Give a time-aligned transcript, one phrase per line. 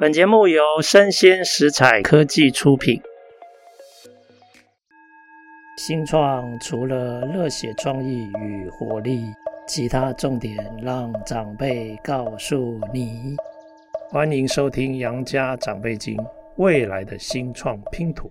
[0.00, 3.02] 本节目由生鲜食采科技出品。
[5.76, 9.24] 新创除了热血创意与活力，
[9.66, 13.34] 其他重点让长辈告诉你。
[14.08, 16.16] 欢迎收听《杨家长辈经》，
[16.58, 18.30] 未来的新创拼图。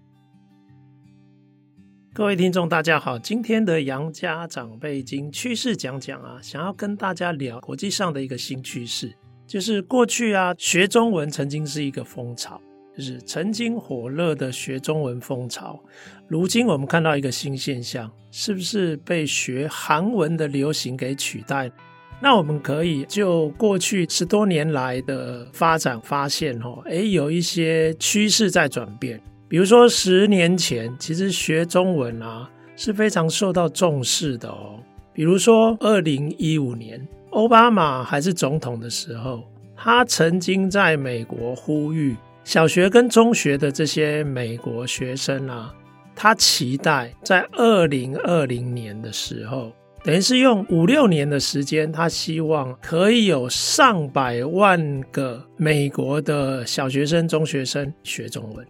[2.13, 9.13] 各位听众，大家好，今天的《杨家长辈经》趋势讲讲啊，想要跟大家聊国际上的一个新趋势。
[9.47, 12.59] 就是过去啊，学中文曾经是一个风潮，
[12.95, 15.81] 就是曾经火热的学中文风潮。
[16.27, 21.71] 如今我们看到一个新现象，是不是被学韩文的流行给取代？
[22.19, 29.21] 那我们可以就过去十多年来的发展发现，哦，诶，有一些趋势在转变。
[29.47, 34.77] 比如说十年前，其实学中文啊是非常受到重视的哦。
[35.13, 37.07] 比如说二零一五年。
[37.31, 39.43] 奥巴马还是总统的时候，
[39.75, 45.71] 他曾经在美国呼吁小学跟中学的这些美国学生啊，
[46.15, 49.71] 他期待在二零二零年的时候，
[50.03, 58.65] 等于是用五六年的时间，他希望可以有上百万个美国的小学生、中学生学中文。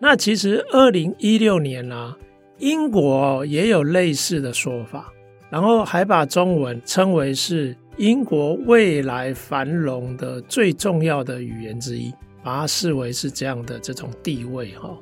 [0.00, 2.16] 那其实二零一六年啊，
[2.58, 5.12] 英国也有类似的说法，
[5.50, 7.76] 然后还把中文称为是。
[7.98, 14.96] 英国未来繁荣的最重要的语言之一，把它视为是这样的这种地位哈。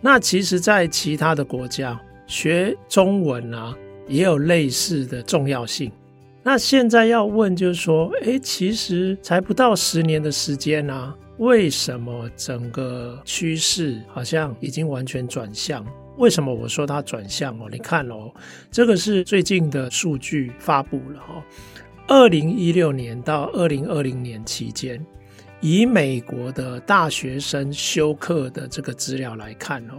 [0.00, 3.72] 那其实，在其他的国家学中文啊，
[4.08, 5.92] 也有类似的重要性。
[6.42, 15.86] 那现在要问就是说，诶，其实才不到十年的时间啊，为什么整个趋势好像已经完全转向？
[16.18, 17.68] 为什么我说它转向哦？
[17.70, 18.30] 你看哦，
[18.70, 21.42] 这个是最近的数据发布了哈。
[22.06, 25.04] 二零一六年到二零二零年期间，
[25.62, 29.94] 以美国的大学生修课的这个资料来看哦，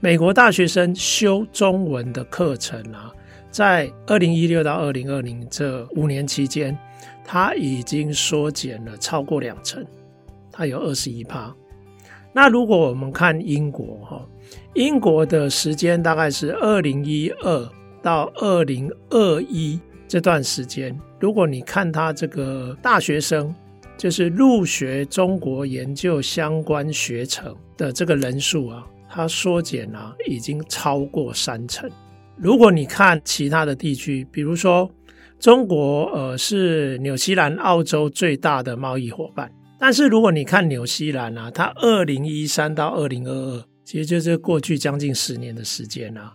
[0.00, 3.12] 美国大学生修中文的课程啊，
[3.48, 6.76] 在二零一六到二零二零这五年期间，
[7.24, 9.86] 它已经缩减了超过两成，
[10.50, 11.54] 它有二十一趴。
[12.32, 14.28] 那如果我们看英国哈，
[14.74, 17.70] 英国的时间大概是二零一二
[18.02, 19.80] 到二零二一。
[20.08, 23.54] 这段时间，如果你看他这个大学生，
[23.96, 31.90] 就是入学中国研究相关学程的这个人数啊，它缩减啊，已经超过三成。
[32.36, 34.90] 如果你看其他的地区，比如说
[35.40, 46.32] 中国，呃，是纽西兰、澳洲最大的贸易伙伴，但是如果你看纽西兰啊，它二零一三到二零二二，其实就是过去将近十年的时间啊。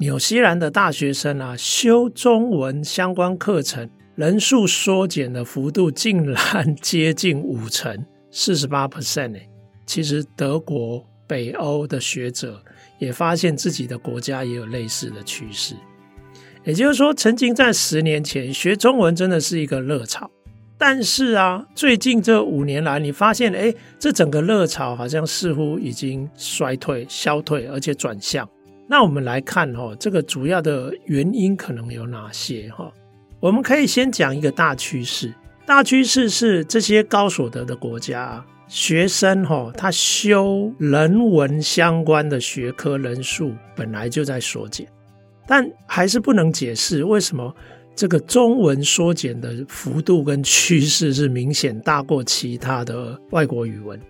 [0.00, 9.38] 纽西兰的大学生啊，修中文相关课程人数缩减的幅度竟然接近五成，四十八 percent 呢。
[9.86, 12.62] 其实德国、北欧的学者
[13.00, 15.74] 也发现自己的国家也有类似的趋势。
[16.62, 20.30] 也就是说，曾经在十年前学中文真的是一个热潮，
[20.76, 28.48] 但是啊，最近这五年来，你发现，哎，这整个热潮好像似乎已经衰退、消退，而且转向。
[28.90, 32.90] 那我们来看哈，这个主要的原因可能有哪些哈？
[33.38, 35.34] 我们可以先讲一个大趋势，
[35.66, 44.88] 大趋势是这些高所得的国家学生哈，他修人文相关的学科人数本来就在缩减，
[45.46, 47.54] 但还是不能解释为什么
[47.94, 54.00] 这个中文缩减的幅度跟趋势是明显大过其他的外国语文。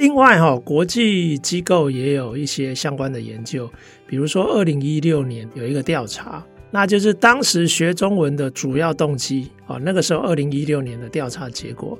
[0.00, 3.70] 另外哈，国际机构也有一些相关的研究，
[4.06, 11.98] 比如说二零一六年有一个调查，那就是当时学中文的主要动机啊，那个时候二零一六年的调查结果，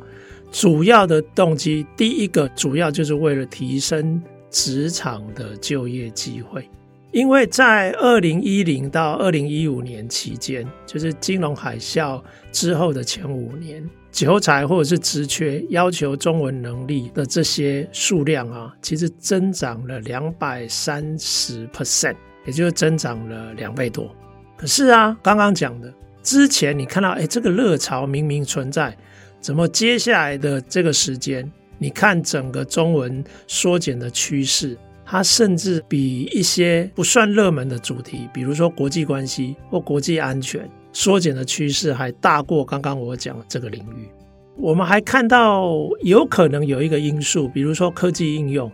[0.50, 4.18] 主要的动机第一个主要就是为了提升
[4.48, 6.66] 职场的就业机会。
[7.12, 24.14] 因为在二零一零到二零一五年期间，就是金融海啸之后的前五年，求才或者是职缺要求中文能力的这些数量啊，其实增长了两百三十 percent，也就是增长了两倍多。
[24.56, 25.92] 可是啊，刚刚讲的
[26.22, 28.96] 之前你看到，哎，这个热潮明明存在，
[29.40, 34.76] 怎么接下来的这个时间，你看整个中文缩减的趋势？
[35.04, 44.08] 它甚至比一些不算热门的主题，比如说国际关系或国际安全，缩减的趋势还大过刚刚我讲的这个领域。
[44.56, 45.70] 我们还看到
[46.02, 48.70] 有可能有一个因素，比如说科技应用，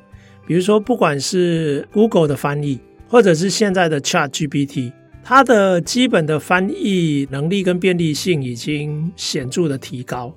[0.47, 4.93] 比如说不管是 Google 的翻译，或者是现在的 ChatGPT，
[5.23, 10.35] 它的基本的翻译能力跟便利性已经显著的提高。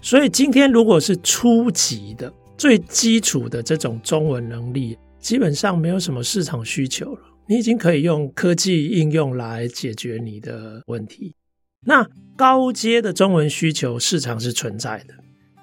[0.00, 7.20] 所以今天如果是初级的，最基础的这种中文能力，基本上没有什么市场需求了。
[7.48, 11.34] 你已经可以用科技应用来解决你的问题。
[11.86, 12.06] 那
[12.36, 15.14] 高阶的中文需求市场是存在的，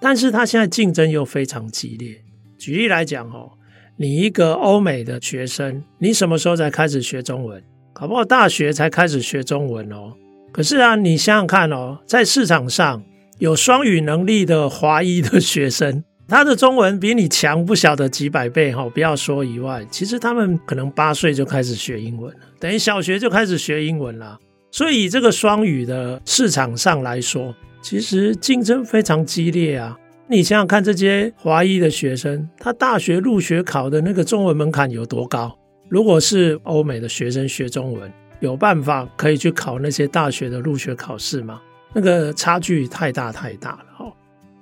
[0.02, 2.24] 但是它现在竞争又非常激烈。
[2.58, 3.52] 举例来讲哦，
[3.98, 7.62] 你一个欧美的学生，你什么时候才开始学中文？
[7.94, 10.14] 搞不好大学才开始学中文哦。
[10.52, 13.04] 可是啊，你想想看哦，在市场上
[13.38, 18.90] 有双语能力的华裔的学生，他的中文比你强不晓得几百倍哈。
[18.90, 24.40] 不要说以外，其实他们可能八岁就开始学英文了，等于小学就开始学英文了。
[24.72, 29.98] 所以以这个双语的市场上来说，其实竞争非常激烈啊。
[30.28, 35.56] 你想想看，这些华裔的学生，他大学入学考的那个中文门槛有多高？
[35.88, 41.62] 如果是欧美的学生学中文，有办法可以去考那些大学的入学考试吗？
[41.94, 43.85] 那个差距太大太大了。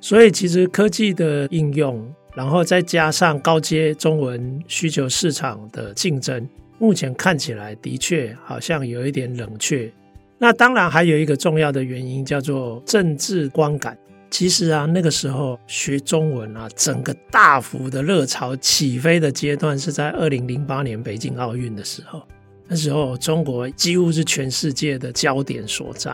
[0.03, 6.45] 所以其实科技的应用，然后再加上高阶中文需求市场的竞争，
[6.77, 9.89] 目前看起来的确好像有一点冷却。
[10.37, 13.97] 那当然还有一个重要的原因叫做政治观感。
[14.29, 22.21] 其实啊，那个时候学中文啊，整个大幅的热潮起飞的阶段是在二零零八年北京奥运的时候。
[22.67, 26.13] 那时候中国几乎是全世界的焦点所在。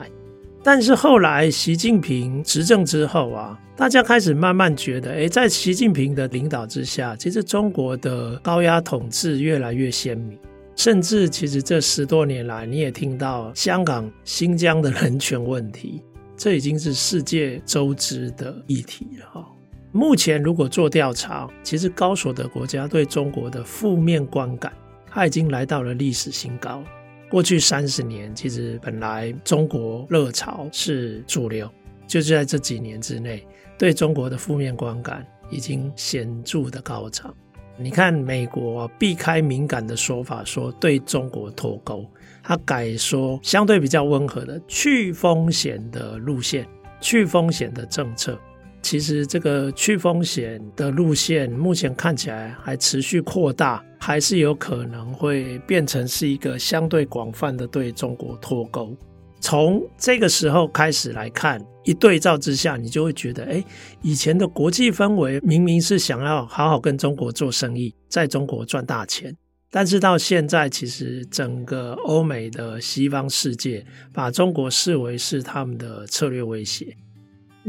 [0.64, 10.38] 但是后来习近平执政之后啊，大家开始慢慢觉得，诶，在习近平的领导之下，其实中国的高压统治越来越鲜明。
[10.76, 16.02] 甚至其实这十多年来，你也听到香港、新疆的人权问题。
[16.38, 19.46] 这已经是世界周知的议题了哈。
[19.92, 24.72] 目前如果做调查，其实高所得国家对中国的负面观感，
[25.10, 26.82] 它已经来到了历史新高。
[27.30, 31.70] 过去三十年，其实本来中国热潮是主流，
[32.08, 33.46] 就是在这几年之内，
[33.78, 37.34] 对中国的负面观感已经显著的高涨。
[37.78, 42.06] 你看，美国避开敏感的说法，说对中国脱钩，
[42.44, 46.68] 他改说相对比较温和的去风险的路线、
[47.00, 48.38] 去风险的政策。
[48.82, 58.96] 其实这个去风险的路线，目前看起来还持续扩大，还是有可能会变成是一个相对广泛的对中国脱钩。
[59.42, 63.64] 从这个时候开始来看，一对照之下，你就会觉得，哎，
[64.02, 69.34] 以前的国际氛围明明是想要好好跟中国做生意，在中国赚大钱，
[69.72, 76.98] 但是到现在，其实整个欧美的西方世界把中国视为是他们的策略威胁。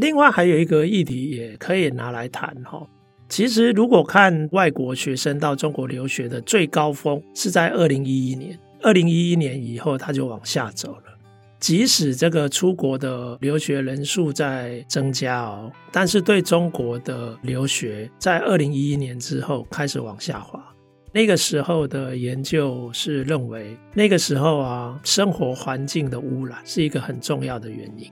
[0.00, 2.87] 另外，还有一个议题也可以拿来谈哈。
[3.29, 11.02] 其实，如果看外国学生到中国留学的最高峰是在二零一一年，二零一一年以后，他就往下走了。
[11.58, 20.58] 即使这个出国的留学人数在增加哦，但是对中国的留学在二零一一年之后开始往下滑。
[21.12, 28.11] 那个时候的研究是认为，那个时候啊，生活环境的污染是一个很重要的原因。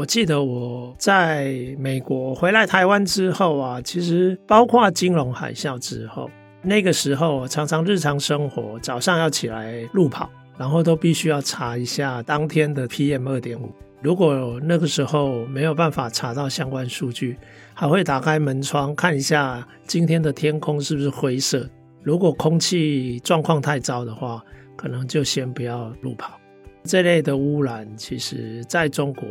[0.00, 6.30] 我记得我在美国回来台湾之后啊，其实包括金融海啸之后，
[6.62, 10.30] 那个时候常常日常生活早上要起来路跑。
[10.56, 13.70] 然后都必须要查一下当天的 PM 二点五。
[14.00, 17.36] 如果那个时候没有办法查到相关数据，
[17.74, 21.68] 还会打开门窗看一下今天的天空是不是灰色。
[22.02, 24.42] 如果空气状况太糟的话，
[24.76, 26.38] 可能就先不要路跑。
[26.84, 29.28] 这类的污染其实在中国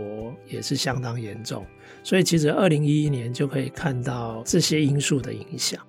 [0.48, 1.66] 也是相当严重，
[2.04, 5.82] 所以其实二零一一年就可以看到这些因素的影响。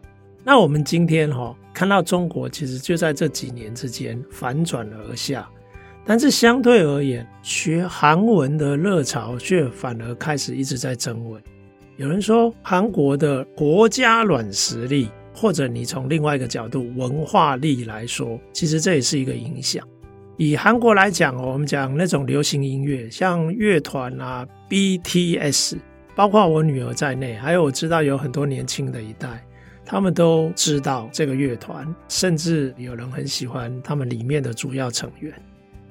[0.43, 5.47] 那我们今天哈看到中国其实就在这几年之间反转而下，
[6.07, 11.40] 但是相对而言，学韩文的热潮却反而开始一直在增温。
[11.99, 19.87] 有人说韩国的国家软实力，或者你从另外一个角度文化力来说，其实这也是一个影响。
[20.40, 25.76] 以韩国来讲，我们讲那种流行音乐，像乐团啊，BTS，
[26.16, 29.44] 包括我女儿在内，还有我知道有很多年轻的一代。
[29.85, 35.30] 他们都知道这个乐团，甚至有人很喜欢他们里面的主要成员。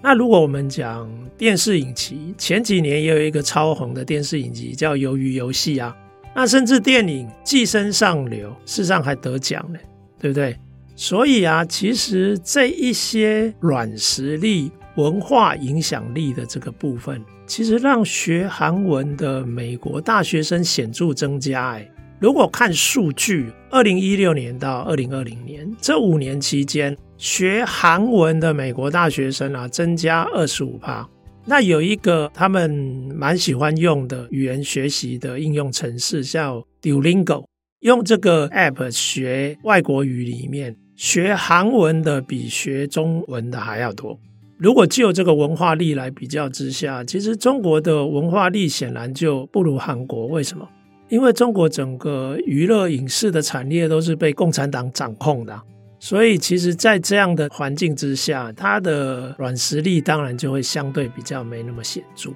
[0.02, 5.96] 那如果我们讲电视影集，前几年也有一个超红的电视影集叫《鱿鱼游戏》啊，
[6.36, 9.78] 那甚至电影《寄生上流》事实上还得奖呢，
[10.20, 10.58] 对不对？
[11.02, 21.90] 所以啊，其实这一些软实力、文化影响力的这个部分，其实让学韩文的美国大学生显著增加哎。
[22.20, 31.10] 如果看数据，二零一六年到二零二零年这五年期间，学韩文的美国大学生啊，增加二十五趴。
[31.46, 32.70] 那有一个他们
[33.16, 37.46] 蛮喜欢用的语言学习的应用程式，叫 Duolingo。
[37.80, 44.20] 用这个 app 学外国语里面，学韩文的比学中文的还要多。
[44.58, 50.28] 如果就这个文化力来比较之下，其实中国的文化力显然就不如韩国。
[50.28, 50.68] 为什么？
[51.08, 55.58] 因为中国整个娱乐影视的产业都是被共产党掌控的，
[56.02, 62.32] 所以其实，在这样的环境之下，它的软实力当然就会相对比较没那么显著。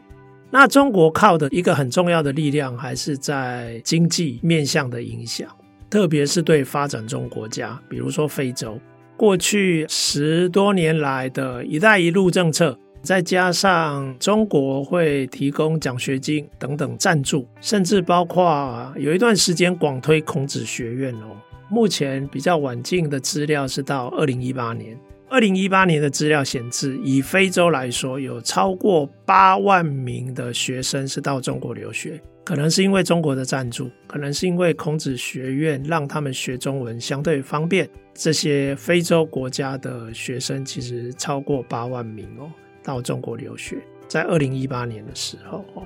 [0.50, 5.50] 那中国靠的一个很重要的力量，还是在经济面向的影响，
[5.94, 8.80] 特别是对发展中国家，比如说非洲。
[9.16, 21.38] 过去十多年来的一带一路政策，再加上中国会提供奖学金等等赞助，甚至包括有一段时间广推孔子学院哦。
[21.70, 24.98] 目前比较晚进的资料是到二零一八年，
[25.34, 32.22] 二零一八年的资料显示，以非洲来说，有超过八万名的学生是到中国留学。
[32.44, 37.90] 可能是因为中国的赞助，可能是因为孔子学院让他们学中文相对方便。
[38.14, 42.52] 这些非洲国家的学生其实超过八万名哦，
[42.84, 45.82] 到中国留学，在二零一八年的时候哦。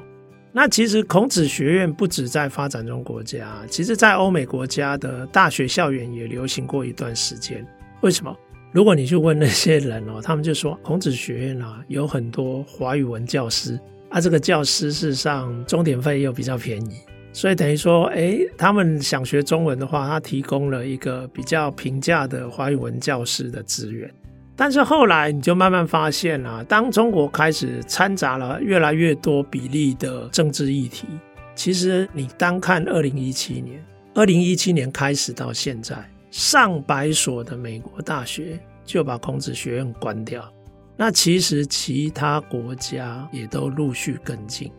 [0.52, 7.66] 那其实孔子学院不止在发展中国家，其实在欧美国家的大学校园也流行过一段时间。
[8.02, 8.36] 为什么？
[8.72, 13.80] 如果你去问那些人哦， 他们就说孔子学院啊，有很多华语文教师。
[14.10, 16.96] 啊，这个教师事实上钟点费又比较便宜，
[17.34, 24.10] 所以等于说，哎，他们想学中文的话，他提供了一个比较平价的华语文教师的资源。
[24.56, 31.06] 但是后来你就慢慢发现啊，当中国开始掺杂了越来越多比例的政治议题，
[31.54, 35.98] 其实你单看二零一七年，二零一七年开始到现在，
[36.32, 40.48] 上百所的美国大学就把孔子学院关掉。
[40.96, 44.72] 那其实其他国家也都陆续跟进。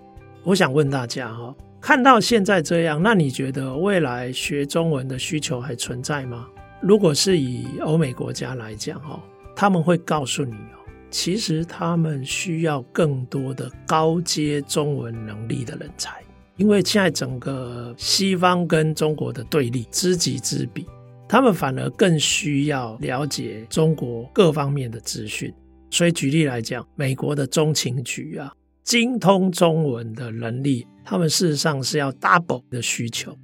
[0.43, 6.47] 我想问大家哈，看到现在这样，那你觉得未来学中文的需求还存在吗？
[6.81, 9.23] 如果是以欧美国家来讲哈，
[9.55, 10.79] 他们会告诉你哦，
[11.11, 16.21] 其实他们需要更多的高阶中文能力的人才，
[16.57, 20.87] 因为现在整个西方跟中国的对立知己知彼，
[21.29, 25.53] 他们反而更需要了解中国各方面的资讯。
[25.91, 33.37] 所以举例来讲，美国的中情局啊，精通中文的能力，他们事实上是要 double 的需求。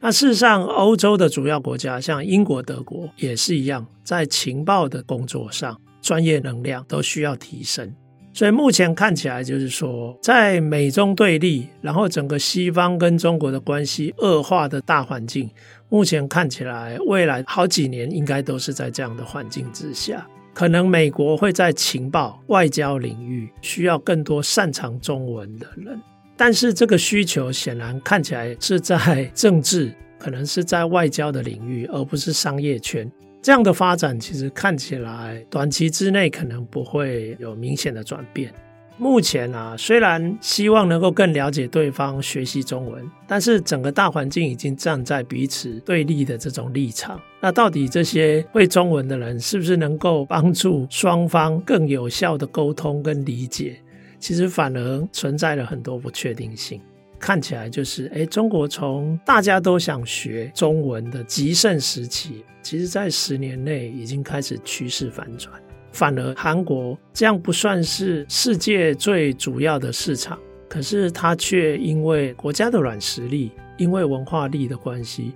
[0.00, 7.94] 那事实上，欧洲的主要国家，像英国、德国也是一样，在情报的工作上，专业能量都需要提升。
[8.34, 15.50] 所以目前看起来，就是说，在美中对立，然后整个西方跟中国的关系恶化的大环境，
[15.90, 20.26] 目前看起来，未来好几年应该都是在这样的环境之下。
[20.54, 26.00] 可能美国会在情报、外交领域需要更多擅长中文的人，
[26.36, 33.10] 但是这个需求显然看起来是在政治，可能是在外交的领域，而不是商业圈。
[33.42, 38.54] 这样的发展其实看起来短期之内可能不会有明显的转变。
[38.98, 47.20] 目前啊，虽然希望能够更了解对方、学习中文，但是整个大环境已经站在彼此对立的这种立场。
[47.40, 53.76] 那到底这些会中文的人是不是能够帮助双方更有效的沟通跟理解？
[54.20, 56.80] 其实反而存在了很多不确定性。
[57.22, 65.54] 看起来就是，诶，中国从大家都想学中文的极盛时期，其实在十年内已经开始趋势反转。
[65.92, 70.36] 反而韩国这样不算是世界最主要的市场，
[70.68, 75.32] 可是它却因为国家的软实力，因为文化力的关系，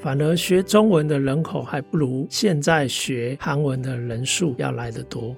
[0.00, 5.36] 反而学中文的人口还不如现在学韩文的人数要来得多。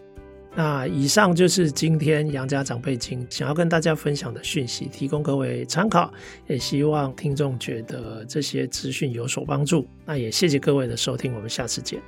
[0.56, 6.10] 那以上就是今天杨家长辈经想要跟大家分享的讯息，提供各位参考，
[6.46, 9.86] 也希望听众觉得这些资讯有所帮助。
[10.06, 12.00] 那也谢谢各位的收听，我们下次见。